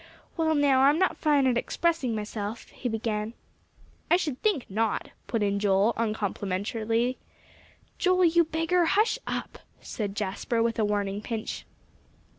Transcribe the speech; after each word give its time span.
"Well, 0.35 0.55
now, 0.55 0.81
I'm 0.81 0.97
not 0.97 1.17
fine 1.19 1.45
at 1.45 1.59
expressing 1.59 2.15
myself," 2.15 2.69
he 2.69 2.89
began. 2.89 3.35
"I 4.09 4.17
should 4.17 4.41
think 4.41 4.65
not," 4.67 5.11
put 5.27 5.43
in 5.43 5.59
Joel 5.59 5.93
uncomplimentarily. 5.95 7.19
"Joe, 7.99 8.23
you 8.23 8.43
beggar, 8.45 8.85
hush 8.85 9.19
up!" 9.27 9.59
said 9.79 10.15
Jasper, 10.15 10.63
with 10.63 10.79
a 10.79 10.85
warning 10.85 11.21
pinch. 11.21 11.65